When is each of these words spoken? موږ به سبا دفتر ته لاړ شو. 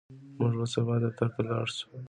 موږ 0.37 0.53
به 0.59 0.65
سبا 0.73 0.95
دفتر 1.03 1.27
ته 1.33 1.41
لاړ 1.49 1.65
شو. 1.77 1.89